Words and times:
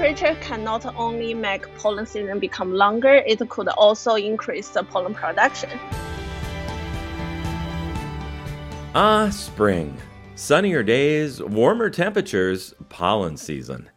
temperature 0.00 0.34
can 0.40 0.64
not 0.64 0.86
only 0.96 1.34
make 1.34 1.62
pollen 1.76 2.06
season 2.06 2.38
become 2.38 2.72
longer, 2.72 3.16
it 3.26 3.46
could 3.50 3.68
also 3.68 4.14
increase 4.14 4.70
the 4.70 4.82
pollen 4.82 5.12
production. 5.12 5.68
Ah, 8.94 9.28
spring. 9.30 9.94
Sunnier 10.36 10.82
days, 10.82 11.42
warmer 11.42 11.90
temperatures, 11.90 12.72
pollen 12.88 13.36
season. 13.36 13.90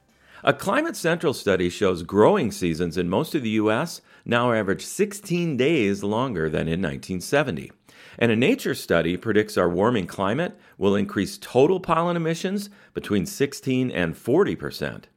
A 0.44 0.54
Climate 0.54 0.98
Central 0.98 1.34
study 1.34 1.70
shows 1.70 2.04
growing 2.04 2.52
seasons 2.52 2.98
in 2.98 3.08
most 3.08 3.34
of 3.34 3.42
the 3.42 3.56
U.S. 3.62 4.02
now 4.26 4.52
average 4.52 4.86
16 4.86 5.56
days 5.56 6.04
longer 6.04 6.50
than 6.50 6.68
in 6.68 6.82
1970. 6.82 7.72
And 8.20 8.30
a 8.30 8.36
Nature 8.36 8.76
study 8.76 9.16
predicts 9.16 9.58
our 9.58 9.70
warming 9.70 10.08
climate 10.08 10.60
will 10.78 10.98
increase 10.98 11.38
total 11.38 11.80
pollen 11.80 12.18
emissions 12.18 12.70
between 12.94 13.26
16 13.26 13.90
and 13.90 14.18
40 14.18 14.56
percent. 14.58 15.08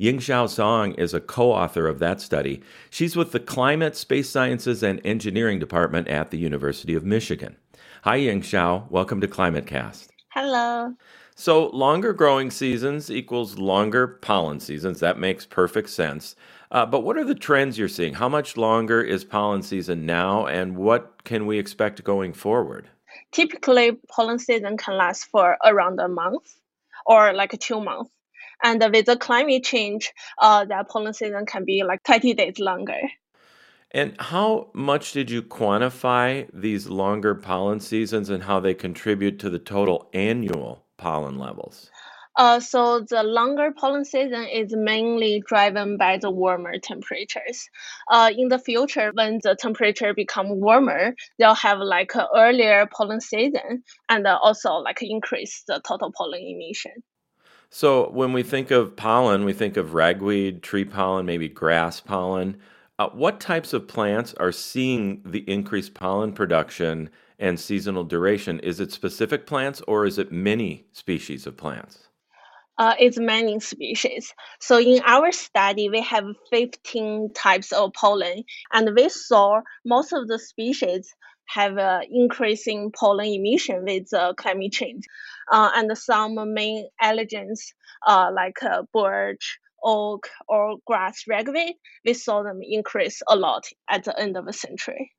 Yingxiao 0.00 0.46
Zhang 0.46 0.98
is 0.98 1.14
a 1.14 1.20
co 1.20 1.52
author 1.52 1.86
of 1.86 1.98
that 1.98 2.20
study. 2.20 2.62
She's 2.90 3.16
with 3.16 3.32
the 3.32 3.40
Climate, 3.40 3.96
Space 3.96 4.30
Sciences, 4.30 4.82
and 4.82 5.00
Engineering 5.04 5.58
Department 5.58 6.08
at 6.08 6.30
the 6.30 6.38
University 6.38 6.94
of 6.94 7.04
Michigan. 7.04 7.56
Hi, 8.02 8.18
Yingxiao. 8.18 8.90
Welcome 8.90 9.20
to 9.20 9.28
ClimateCast. 9.28 10.08
Hello. 10.30 10.94
So, 11.34 11.68
longer 11.68 12.12
growing 12.12 12.50
seasons 12.50 13.10
equals 13.10 13.58
longer 13.58 14.06
pollen 14.06 14.60
seasons. 14.60 15.00
That 15.00 15.18
makes 15.18 15.46
perfect 15.46 15.90
sense. 15.90 16.36
Uh, 16.70 16.86
but 16.86 17.00
what 17.00 17.18
are 17.18 17.24
the 17.24 17.34
trends 17.34 17.78
you're 17.78 17.88
seeing? 17.88 18.14
How 18.14 18.28
much 18.28 18.56
longer 18.56 19.02
is 19.02 19.24
pollen 19.24 19.62
season 19.62 20.06
now, 20.06 20.46
and 20.46 20.76
what 20.76 21.24
can 21.24 21.46
we 21.46 21.58
expect 21.58 22.02
going 22.02 22.32
forward? 22.32 22.88
Typically, 23.30 23.92
pollen 24.08 24.38
season 24.38 24.76
can 24.76 24.96
last 24.96 25.24
for 25.26 25.58
around 25.64 26.00
a 26.00 26.08
month 26.08 26.54
or 27.06 27.32
like 27.34 27.58
two 27.60 27.80
months. 27.80 28.10
And 28.62 28.82
with 28.92 29.06
the 29.06 29.16
climate 29.16 29.64
change, 29.64 30.12
uh, 30.38 30.64
that 30.66 30.88
pollen 30.88 31.12
season 31.12 31.46
can 31.46 31.64
be 31.64 31.82
like 31.82 32.02
30 32.04 32.34
days 32.34 32.58
longer. 32.58 33.00
And 33.90 34.18
how 34.18 34.70
much 34.72 35.12
did 35.12 35.30
you 35.30 35.42
quantify 35.42 36.48
these 36.52 36.88
longer 36.88 37.34
pollen 37.34 37.80
seasons 37.80 38.30
and 38.30 38.42
how 38.42 38.58
they 38.58 38.72
contribute 38.72 39.38
to 39.40 39.50
the 39.50 39.58
total 39.58 40.08
annual 40.14 40.86
pollen 40.96 41.38
levels? 41.38 41.90
Uh, 42.36 42.58
so 42.60 43.00
the 43.10 43.22
longer 43.22 43.70
pollen 43.76 44.06
season 44.06 44.44
is 44.44 44.74
mainly 44.74 45.42
driven 45.46 45.98
by 45.98 46.16
the 46.16 46.30
warmer 46.30 46.78
temperatures. 46.78 47.68
Uh, 48.10 48.30
in 48.34 48.48
the 48.48 48.58
future, 48.58 49.10
when 49.12 49.38
the 49.42 49.54
temperature 49.54 50.14
become 50.14 50.60
warmer, 50.60 51.14
they'll 51.38 51.54
have 51.54 51.78
like 51.78 52.14
an 52.14 52.26
earlier 52.34 52.88
pollen 52.90 53.20
season 53.20 53.84
and 54.08 54.26
also 54.26 54.76
like 54.76 55.02
increase 55.02 55.62
the 55.66 55.82
total 55.86 56.10
pollen 56.16 56.40
emission. 56.40 57.02
So 57.74 58.10
when 58.10 58.34
we 58.34 58.42
think 58.42 58.70
of 58.70 58.96
pollen, 58.96 59.46
we 59.46 59.54
think 59.54 59.78
of 59.78 59.94
ragweed, 59.94 60.62
tree 60.62 60.84
pollen, 60.84 61.24
maybe 61.24 61.48
grass 61.48 62.00
pollen. 62.00 62.58
Uh, 62.98 63.08
what 63.08 63.40
types 63.40 63.72
of 63.72 63.88
plants 63.88 64.34
are 64.34 64.52
seeing 64.52 65.22
the 65.24 65.38
increased 65.50 65.94
pollen 65.94 66.34
production 66.34 67.08
and 67.38 67.58
seasonal 67.58 68.04
duration? 68.04 68.60
Is 68.60 68.78
it 68.78 68.92
specific 68.92 69.46
plants 69.46 69.80
or 69.88 70.04
is 70.04 70.18
it 70.18 70.30
many 70.30 70.84
species 70.92 71.46
of 71.46 71.56
plants? 71.56 72.08
Uh, 72.76 72.94
it's 72.98 73.18
many 73.18 73.58
species. 73.58 74.34
So 74.60 74.78
in 74.78 75.00
our 75.06 75.32
study, 75.32 75.88
we 75.88 76.02
have 76.02 76.26
15 76.50 77.32
types 77.32 77.72
of 77.72 77.94
pollen, 77.94 78.44
and 78.74 78.94
we 78.94 79.08
saw 79.08 79.62
most 79.86 80.12
of 80.12 80.28
the 80.28 80.38
species 80.38 81.14
have 81.52 81.78
uh, 81.78 82.00
increasing 82.10 82.90
pollen 82.92 83.26
emission 83.26 83.84
with 83.84 84.12
uh, 84.14 84.32
climate 84.34 84.72
change. 84.72 85.04
Uh, 85.50 85.70
and 85.74 85.96
some 85.96 86.34
main 86.54 86.88
allergens 87.02 87.72
uh, 88.06 88.30
like 88.34 88.62
uh, 88.62 88.82
birch, 88.92 89.58
oak, 89.84 90.28
or 90.48 90.76
grass 90.86 91.24
ragweed, 91.28 91.74
we 92.04 92.14
saw 92.14 92.42
them 92.42 92.60
increase 92.62 93.22
a 93.28 93.36
lot 93.36 93.64
at 93.90 94.04
the 94.04 94.18
end 94.18 94.36
of 94.36 94.46
the 94.46 94.52
century. 94.52 95.12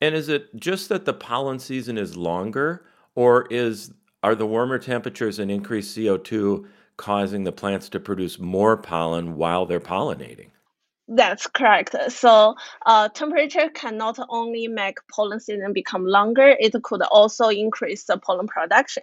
And 0.00 0.14
is 0.14 0.28
it 0.28 0.54
just 0.56 0.88
that 0.88 1.04
the 1.04 1.14
pollen 1.14 1.58
season 1.58 1.98
is 1.98 2.16
longer, 2.16 2.84
or 3.14 3.46
is 3.50 3.92
are 4.22 4.34
the 4.34 4.46
warmer 4.46 4.78
temperatures 4.78 5.38
and 5.38 5.50
increased 5.50 5.96
CO2 5.96 6.66
causing 6.96 7.44
the 7.44 7.52
plants 7.52 7.88
to 7.90 8.00
produce 8.00 8.38
more 8.38 8.76
pollen 8.76 9.36
while 9.36 9.66
they're 9.66 9.80
pollinating? 9.80 10.48
That's 11.06 11.46
correct. 11.46 11.94
So, 12.08 12.54
uh, 12.86 13.10
temperature 13.10 13.68
can 13.68 13.98
not 13.98 14.18
only 14.30 14.68
make 14.68 14.96
pollen 15.14 15.38
season 15.38 15.74
become 15.74 16.06
longer, 16.06 16.56
it 16.58 16.72
could 16.82 17.02
also 17.02 17.48
increase 17.48 18.04
the 18.04 18.16
pollen 18.16 18.46
production. 18.46 19.02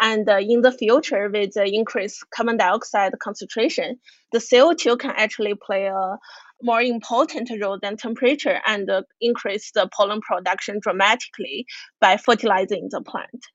And 0.00 0.26
uh, 0.30 0.38
in 0.38 0.62
the 0.62 0.72
future, 0.72 1.28
with 1.28 1.52
the 1.52 1.66
increased 1.66 2.24
carbon 2.34 2.56
dioxide 2.56 3.12
concentration, 3.18 4.00
the 4.32 4.38
CO2 4.38 4.98
can 4.98 5.10
actually 5.10 5.54
play 5.54 5.86
a 5.86 6.16
more 6.62 6.80
important 6.80 7.50
role 7.60 7.78
than 7.78 7.98
temperature 7.98 8.60
and 8.66 8.88
uh, 8.88 9.02
increase 9.20 9.72
the 9.72 9.90
pollen 9.94 10.22
production 10.22 10.78
dramatically 10.80 11.66
by 12.00 12.16
fertilizing 12.16 12.88
the 12.90 13.02
plant. 13.02 13.46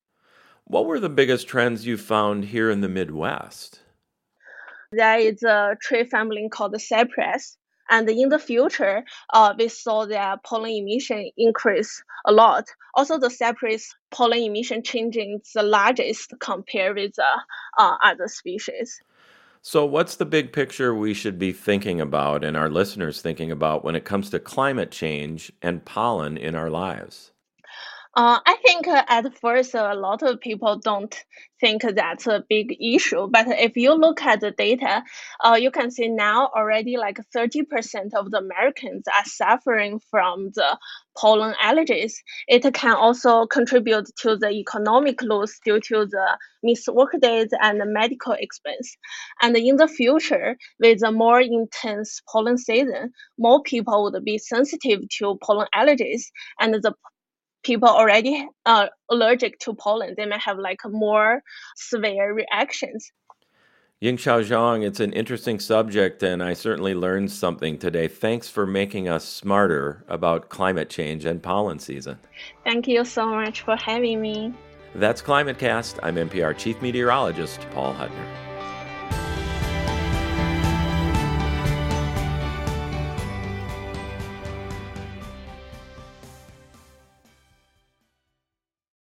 What 0.66 0.86
were 0.86 1.00
the 1.00 1.10
biggest 1.10 1.48
trends 1.48 1.88
you 1.88 1.98
found 1.98 2.46
here 2.46 2.70
in 2.70 2.82
the 2.82 2.90
Midwest? 2.90 3.80
There 4.92 5.18
is 5.18 5.42
a 5.42 5.78
tree 5.82 6.04
family 6.04 6.48
called 6.52 6.74
the 6.74 6.80
cypress 6.80 7.58
and 7.90 8.10
in 8.10 8.30
the 8.30 8.40
future, 8.40 9.04
uh, 9.34 9.54
we 9.58 9.70
saw 9.70 10.06
that 10.06 10.44
pollen 10.44 10.72
emission 10.72 11.30
increase 11.38 12.04
a 12.26 12.32
lot. 12.32 12.66
Also, 12.94 13.18
the 13.18 13.30
cypress 13.30 13.96
pollen 14.12 14.40
emission 14.40 14.84
changing 14.84 15.42
the 15.54 15.64
largest 15.64 16.34
compared 16.40 16.98
with 16.98 17.14
uh, 17.20 17.82
uh, 17.82 17.96
other 18.04 18.28
species. 18.28 19.02
So, 19.62 19.86
what's 19.86 20.16
the 20.16 20.26
big 20.26 20.54
picture 20.54 20.94
we 20.96 21.14
should 21.14 21.38
be 21.38 21.52
thinking 21.52 22.00
about 22.00 22.44
and 22.44 22.56
our 22.56 22.70
listeners 22.70 23.22
thinking 23.22 23.52
about 23.52 23.84
when 23.84 23.96
it 23.96 24.06
comes 24.06 24.30
to 24.30 24.40
climate 24.40 24.92
change 24.92 25.52
and 25.62 25.84
pollen 25.84 26.38
in 26.38 26.56
our 26.56 26.70
lives? 26.70 27.32
Uh, 28.18 28.40
I 28.48 28.56
think 28.66 28.88
uh, 28.88 29.04
at 29.08 29.38
first 29.38 29.76
a 29.76 29.94
lot 29.94 30.24
of 30.24 30.42
people 30.42 30.80
don't 30.80 31.16
think 31.62 31.84
that's 31.84 32.26
a 32.26 32.44
big 32.50 32.76
issue, 32.82 33.28
but 33.32 33.46
if 33.48 33.78
you 33.78 33.94
look 33.94 34.24
at 34.24 34.40
the 34.40 34.50
data, 34.50 35.04
uh, 35.46 35.56
you 35.62 35.70
can 35.70 35.92
see 35.92 36.10
now 36.10 36.50
already 36.58 36.98
like 36.98 37.20
30% 37.36 38.16
of 38.16 38.32
the 38.32 38.40
Americans 38.40 39.04
are 39.08 39.26
suffering 39.26 40.02
from 40.10 40.50
the 40.56 40.80
pollen 41.16 41.54
allergies. 41.64 42.14
It 42.48 42.64
can 42.74 42.96
also 42.96 43.46
contribute 43.46 44.10
to 44.24 44.36
the 44.36 44.50
economic 44.50 45.22
loss 45.22 45.60
due 45.64 45.80
to 45.80 46.08
the 46.08 46.40
missed 46.64 46.88
work 46.88 47.14
days 47.22 47.50
and 47.62 47.80
the 47.80 47.86
medical 47.86 48.34
expense. 48.34 48.98
And 49.44 49.56
in 49.56 49.76
the 49.76 49.88
future, 49.88 50.58
with 50.80 51.04
a 51.04 51.12
more 51.12 51.40
intense 51.40 52.24
pollen 52.32 52.58
season, 52.58 53.12
more 53.38 53.62
people 53.62 54.06
would 54.12 54.26
be 54.26 54.40
sensitive 54.40 55.02
to 55.20 55.38
pollen 55.44 55.68
allergies, 55.76 56.32
and 56.60 56.74
the 56.74 56.96
people 57.68 57.90
already 57.90 58.48
uh, 58.66 58.88
allergic 59.12 59.60
to 59.60 59.76
pollen, 59.76 60.16
they 60.18 60.26
may 60.26 60.40
have 60.40 60.58
like 60.58 60.80
more 60.86 61.44
severe 61.76 62.34
reactions. 62.34 63.12
Yingxiao 64.02 64.46
Zhang, 64.46 64.86
it's 64.86 65.00
an 65.00 65.12
interesting 65.12 65.60
subject, 65.60 66.24
and 66.24 66.42
I 66.42 66.54
certainly 66.54 66.94
learned 66.94 67.32
something 67.32 67.78
today. 67.80 68.08
Thanks 68.08 68.48
for 68.48 68.66
making 68.66 69.10
us 69.10 69.26
smarter 69.28 70.06
about 70.08 70.50
climate 70.50 70.90
change 70.90 71.26
and 71.26 71.42
pollen 71.42 71.80
season. 71.80 72.20
Thank 72.64 72.88
you 72.88 73.04
so 73.04 73.28
much 73.28 73.62
for 73.62 73.76
having 73.76 74.22
me. 74.22 74.54
That's 74.96 75.22
ClimateCast. 75.22 76.00
I'm 76.04 76.16
MPR 76.16 76.56
Chief 76.58 76.80
Meteorologist 76.82 77.68
Paul 77.72 77.94
Huttner. 77.96 78.47